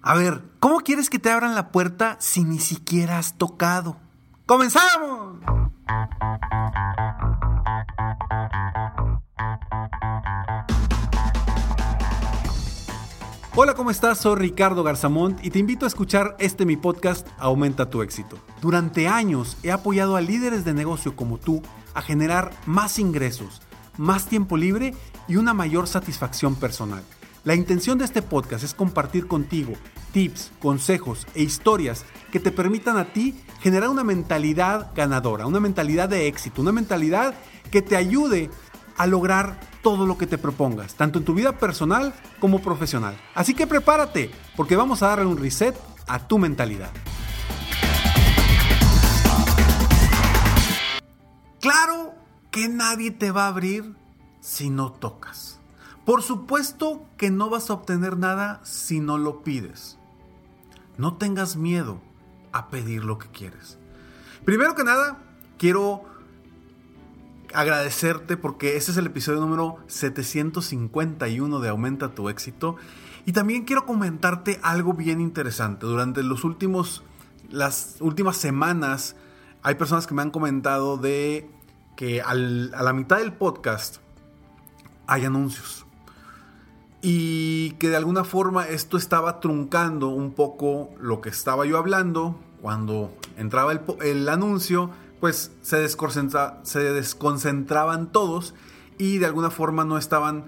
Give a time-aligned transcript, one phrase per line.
[0.00, 3.96] A ver, ¿cómo quieres que te abran la puerta si ni siquiera has tocado?
[4.46, 5.38] ¡Comenzamos!
[13.56, 14.18] Hola, ¿cómo estás?
[14.18, 18.38] Soy Ricardo Garzamont y te invito a escuchar este mi podcast Aumenta tu éxito.
[18.62, 21.60] Durante años he apoyado a líderes de negocio como tú
[21.94, 23.60] a generar más ingresos,
[23.96, 24.94] más tiempo libre
[25.26, 27.02] y una mayor satisfacción personal.
[27.44, 29.74] La intención de este podcast es compartir contigo
[30.12, 36.08] tips, consejos e historias que te permitan a ti generar una mentalidad ganadora, una mentalidad
[36.08, 37.34] de éxito, una mentalidad
[37.70, 38.50] que te ayude
[38.96, 43.16] a lograr todo lo que te propongas, tanto en tu vida personal como profesional.
[43.34, 45.76] Así que prepárate, porque vamos a darle un reset
[46.08, 46.90] a tu mentalidad.
[51.60, 52.14] Claro
[52.50, 53.94] que nadie te va a abrir
[54.40, 55.57] si no tocas.
[56.08, 59.98] Por supuesto que no vas a obtener nada si no lo pides.
[60.96, 62.00] No tengas miedo
[62.50, 63.76] a pedir lo que quieres.
[64.42, 65.18] Primero que nada,
[65.58, 66.06] quiero
[67.52, 72.76] agradecerte porque este es el episodio número 751 de Aumenta tu éxito.
[73.26, 75.84] Y también quiero comentarte algo bien interesante.
[75.84, 77.02] Durante los últimos,
[77.50, 79.14] las últimas semanas
[79.62, 81.50] hay personas que me han comentado de
[81.96, 83.98] que a la mitad del podcast
[85.06, 85.84] hay anuncios.
[87.00, 92.38] Y que de alguna forma esto estaba truncando un poco lo que estaba yo hablando.
[92.60, 98.54] Cuando entraba el, el anuncio, pues se, se desconcentraban todos
[98.98, 100.46] y de alguna forma no estaban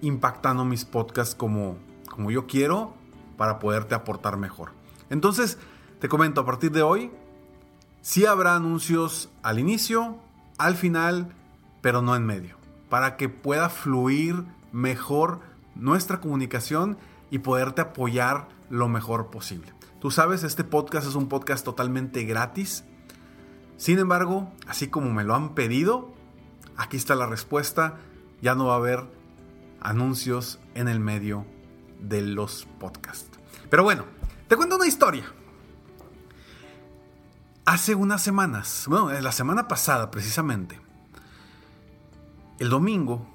[0.00, 1.76] impactando mis podcasts como,
[2.10, 2.94] como yo quiero
[3.36, 4.72] para poderte aportar mejor.
[5.10, 5.58] Entonces,
[6.00, 7.10] te comento, a partir de hoy,
[8.00, 10.16] sí habrá anuncios al inicio,
[10.58, 11.32] al final,
[11.80, 12.56] pero no en medio,
[12.88, 15.40] para que pueda fluir mejor
[15.74, 16.98] nuestra comunicación
[17.30, 19.72] y poderte apoyar lo mejor posible.
[20.00, 22.84] Tú sabes, este podcast es un podcast totalmente gratis
[23.76, 26.12] sin embargo, así como me lo han pedido,
[26.76, 27.98] aquí está la respuesta.
[28.40, 29.04] Ya no va a haber
[29.80, 31.46] anuncios en el medio
[32.00, 33.38] de los podcasts.
[33.70, 34.04] Pero bueno,
[34.48, 35.24] te cuento una historia.
[37.64, 40.78] Hace unas semanas, bueno, la semana pasada precisamente,
[42.58, 43.26] el domingo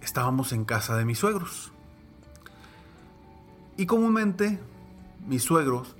[0.00, 1.72] estábamos en casa de mis suegros.
[3.76, 4.60] Y comúnmente
[5.26, 5.96] mis suegros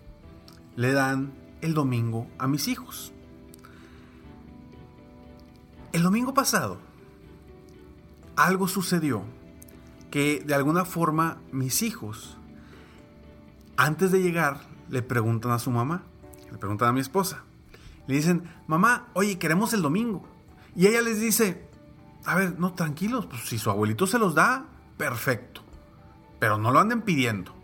[0.77, 3.13] le dan el domingo a mis hijos.
[5.93, 6.79] El domingo pasado,
[8.37, 9.23] algo sucedió
[10.11, 12.37] que de alguna forma mis hijos,
[13.77, 16.03] antes de llegar, le preguntan a su mamá,
[16.51, 17.45] le preguntan a mi esposa,
[18.07, 20.25] le dicen, mamá, oye, queremos el domingo.
[20.77, 21.69] Y ella les dice,
[22.25, 25.63] a ver, no, tranquilos, pues si su abuelito se los da, perfecto,
[26.39, 27.55] pero no lo anden pidiendo.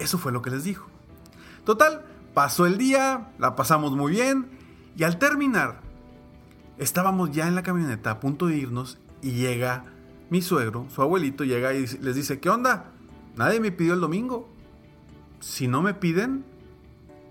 [0.00, 0.88] Eso fue lo que les dijo.
[1.64, 4.50] Total, pasó el día, la pasamos muy bien,
[4.96, 5.80] y al terminar,
[6.80, 9.84] Estábamos ya en la camioneta a punto de irnos y llega
[10.30, 12.86] mi suegro, su abuelito, llega y les dice, ¿qué onda?
[13.36, 14.48] Nadie me pidió el domingo.
[15.40, 16.42] Si no me piden,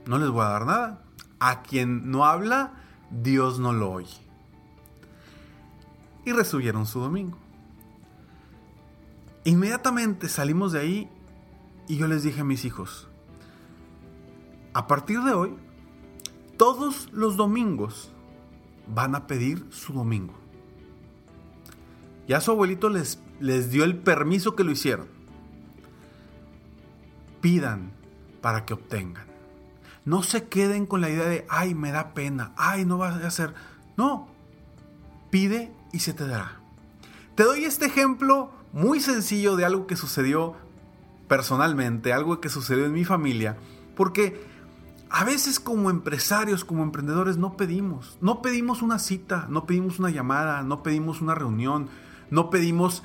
[0.06, 1.02] no les voy a dar nada.
[1.40, 2.74] A quien no habla,
[3.10, 4.22] Dios no lo oye.
[6.26, 7.40] Y resubieron su domingo.
[9.46, 11.10] Inmediatamente salimos de ahí
[11.90, 13.08] y yo les dije a mis hijos,
[14.74, 15.56] a partir de hoy,
[16.56, 18.12] todos los domingos
[18.88, 20.36] van a pedir su domingo.
[22.28, 25.08] Ya su abuelito les, les dio el permiso que lo hicieron.
[27.42, 27.92] Pidan
[28.40, 29.26] para que obtengan.
[30.06, 33.28] No se queden con la idea de, ay, me da pena, ay, no va a
[33.28, 33.56] hacer.
[33.98, 34.28] No,
[35.32, 36.62] pide y se te dará.
[37.34, 40.56] Te doy este ejemplo muy sencillo de algo que sucedió
[41.30, 43.56] personalmente, algo que sucedió en mi familia,
[43.96, 44.46] porque
[45.10, 48.18] a veces como empresarios, como emprendedores, no pedimos.
[48.20, 51.88] No pedimos una cita, no pedimos una llamada, no pedimos una reunión,
[52.30, 53.04] no pedimos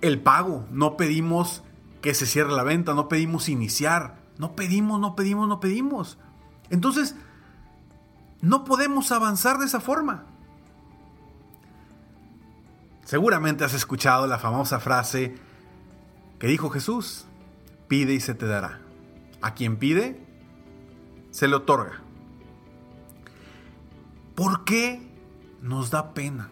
[0.00, 1.64] el pago, no pedimos
[2.00, 4.22] que se cierre la venta, no pedimos iniciar.
[4.38, 6.18] No pedimos, no pedimos, no pedimos.
[6.70, 7.14] Entonces,
[8.40, 10.24] no podemos avanzar de esa forma.
[13.04, 15.34] Seguramente has escuchado la famosa frase
[16.42, 17.24] que dijo Jesús,
[17.86, 18.80] pide y se te dará.
[19.42, 20.26] A quien pide,
[21.30, 22.02] se le otorga.
[24.34, 25.08] ¿Por qué
[25.60, 26.50] nos da pena?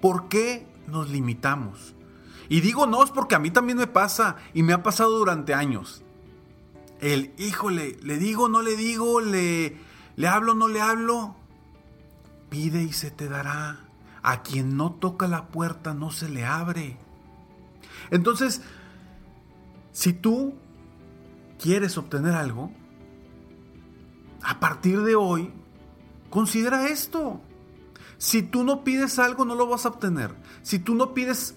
[0.00, 1.96] ¿Por qué nos limitamos?
[2.48, 5.54] Y digo no es porque a mí también me pasa y me ha pasado durante
[5.54, 6.04] años.
[7.00, 9.76] El, híjole, le digo, no le digo, le,
[10.14, 11.34] le hablo, no le hablo.
[12.48, 13.88] Pide y se te dará.
[14.22, 16.96] A quien no toca la puerta no se le abre.
[18.12, 18.62] Entonces,
[19.96, 20.52] si tú
[21.58, 22.70] quieres obtener algo,
[24.42, 25.50] a partir de hoy,
[26.28, 27.40] considera esto.
[28.18, 30.36] Si tú no pides algo, no lo vas a obtener.
[30.60, 31.56] Si tú no pides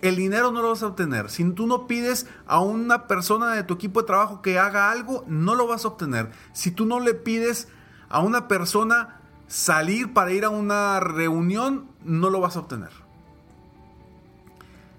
[0.00, 1.28] el dinero, no lo vas a obtener.
[1.28, 5.22] Si tú no pides a una persona de tu equipo de trabajo que haga algo,
[5.28, 6.30] no lo vas a obtener.
[6.54, 7.68] Si tú no le pides
[8.08, 13.05] a una persona salir para ir a una reunión, no lo vas a obtener.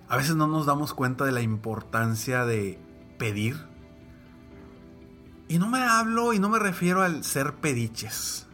[0.10, 2.80] A veces no nos damos cuenta de la importancia de
[3.18, 3.58] pedir.
[5.50, 8.48] Y no me hablo y no me refiero al ser pediches.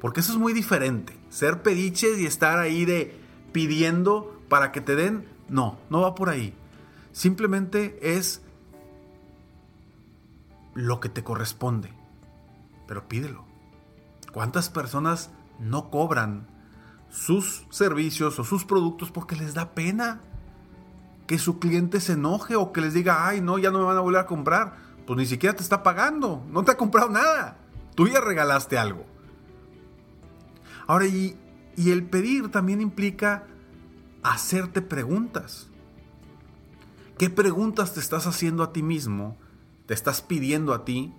[0.00, 1.18] Porque eso es muy diferente.
[1.28, 3.18] Ser pediches y estar ahí de
[3.52, 5.28] pidiendo para que te den.
[5.48, 6.54] No, no va por ahí.
[7.12, 8.42] Simplemente es
[10.74, 11.92] lo que te corresponde.
[12.86, 13.44] Pero pídelo.
[14.32, 16.48] ¿Cuántas personas no cobran
[17.10, 20.20] sus servicios o sus productos porque les da pena
[21.26, 23.96] que su cliente se enoje o que les diga, ay, no, ya no me van
[23.96, 24.76] a volver a comprar?
[25.06, 27.58] Pues ni siquiera te está pagando, no te ha comprado nada.
[27.94, 29.04] Tú ya regalaste algo.
[30.86, 31.38] Ahora, y,
[31.76, 33.44] y el pedir también implica
[34.22, 35.68] hacerte preguntas.
[37.18, 39.36] ¿Qué preguntas te estás haciendo a ti mismo?
[39.86, 41.14] ¿Te estás pidiendo a ti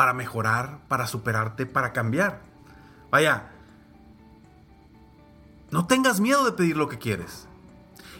[0.00, 2.40] para mejorar, para superarte, para cambiar.
[3.10, 3.50] Vaya,
[5.70, 7.46] no tengas miedo de pedir lo que quieres.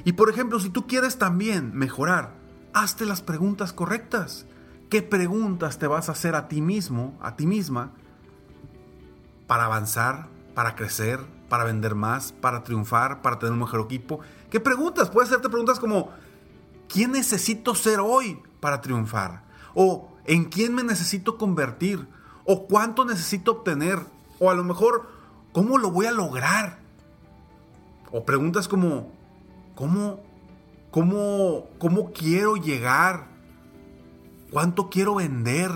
[0.04, 2.34] Y por ejemplo, si tú quieres también mejorar,
[2.72, 4.46] hazte las preguntas correctas.
[4.88, 7.92] ¿Qué preguntas te vas a hacer a ti mismo, a ti misma,
[9.46, 14.20] para avanzar, para crecer, para vender más, para triunfar, para tener un mejor equipo?
[14.50, 15.10] ¿Qué preguntas?
[15.10, 16.10] Puedes hacerte preguntas como,
[16.88, 19.44] ¿quién necesito ser hoy para triunfar?
[19.74, 22.06] O, ¿En quién me necesito convertir?
[22.44, 23.98] ¿O cuánto necesito obtener?
[24.38, 25.08] O a lo mejor,
[25.52, 26.78] ¿cómo lo voy a lograr?
[28.12, 29.10] O preguntas como,
[29.80, 30.20] ¿cómo,
[30.90, 33.28] cómo, cómo quiero llegar?
[34.50, 35.70] ¿Cuánto quiero vender?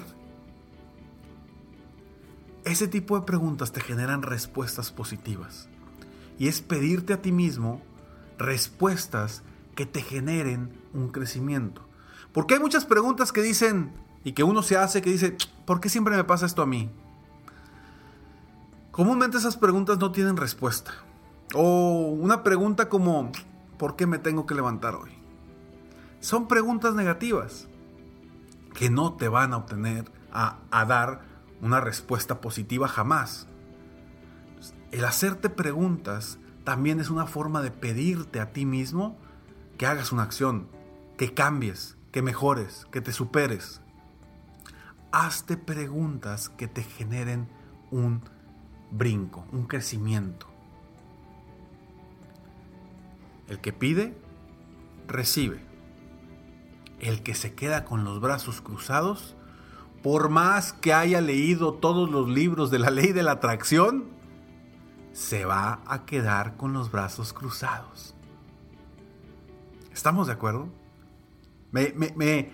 [2.66, 5.70] Ese tipo de preguntas te generan respuestas positivas.
[6.38, 7.80] Y es pedirte a ti mismo
[8.36, 9.42] respuestas
[9.74, 11.80] que te generen un crecimiento.
[12.34, 15.34] Porque hay muchas preguntas que dicen, y que uno se hace que dice,
[15.64, 16.90] ¿por qué siempre me pasa esto a mí?
[18.90, 20.92] Comúnmente esas preguntas no tienen respuesta.
[21.54, 23.30] O una pregunta como,
[23.78, 25.10] ¿por qué me tengo que levantar hoy?
[26.20, 27.68] Son preguntas negativas
[28.74, 31.22] que no te van a obtener, a, a dar
[31.60, 33.46] una respuesta positiva jamás.
[34.90, 39.16] El hacerte preguntas también es una forma de pedirte a ti mismo
[39.78, 40.68] que hagas una acción,
[41.16, 43.80] que cambies, que mejores, que te superes
[45.14, 47.48] hazte preguntas que te generen
[47.92, 48.20] un
[48.90, 50.48] brinco, un crecimiento.
[53.48, 54.16] El que pide,
[55.06, 55.62] recibe.
[57.00, 59.36] El que se queda con los brazos cruzados,
[60.02, 64.04] por más que haya leído todos los libros de la ley de la atracción,
[65.12, 68.14] se va a quedar con los brazos cruzados.
[69.92, 70.68] ¿Estamos de acuerdo?
[71.70, 72.52] Me, me, me,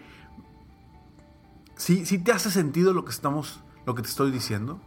[1.80, 4.78] ¿Sí, te hace sentido lo que estamos, lo que te estoy diciendo?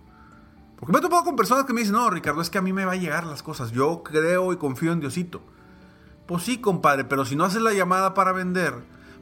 [0.77, 2.71] Porque me he topado con personas que me dicen, no, Ricardo, es que a mí
[2.71, 3.71] me va a llegar las cosas.
[3.71, 5.41] Yo creo y confío en Diosito.
[6.25, 8.73] Pues sí, compadre, pero si no haces la llamada para vender,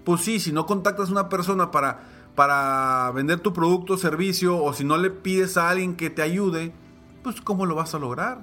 [0.03, 2.01] pues sí, si no contactas a una persona para,
[2.35, 6.21] para vender tu producto o servicio, o si no le pides a alguien que te
[6.21, 6.73] ayude,
[7.23, 8.39] pues ¿cómo lo vas a lograr?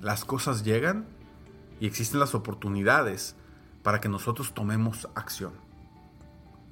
[0.00, 1.06] Las cosas llegan
[1.80, 3.36] y existen las oportunidades
[3.82, 5.52] para que nosotros tomemos acción.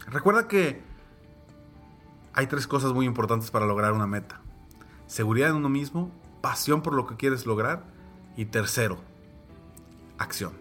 [0.06, 0.82] Recuerda que
[2.32, 4.40] hay tres cosas muy importantes para lograr una meta.
[5.06, 7.85] Seguridad en uno mismo, pasión por lo que quieres lograr
[8.37, 8.99] y tercero,
[10.20, 10.52] acción.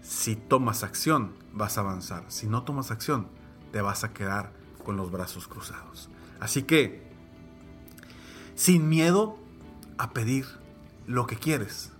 [0.00, 2.24] Si tomas acción, vas a avanzar.
[2.28, 3.28] Si no tomas acción,
[3.70, 4.52] te vas a quedar
[4.84, 6.10] con los brazos cruzados.
[6.40, 7.08] Así que,
[8.56, 9.38] sin miedo
[9.98, 10.46] a pedir
[11.06, 11.92] lo que quieres.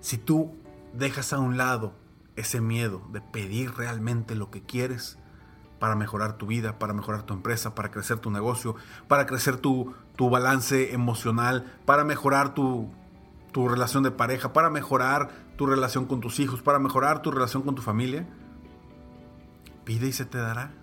[0.00, 0.56] Si tú
[0.92, 1.94] dejas a un lado
[2.36, 5.18] ese miedo de pedir realmente lo que quieres
[5.78, 8.76] para mejorar tu vida, para mejorar tu empresa, para crecer tu negocio,
[9.08, 12.90] para crecer tu, balance emocional, para mejorar tu,
[13.56, 17.62] tu relación de pareja, para mejorar tu relación con tus hijos, para mejorar tu relación
[17.62, 18.28] con tu familia.
[19.86, 20.74] Pide y se te dará.